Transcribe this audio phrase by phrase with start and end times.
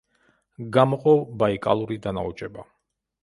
[0.77, 1.13] გამოყო
[1.43, 2.65] ბაიკალური დანაოჭება.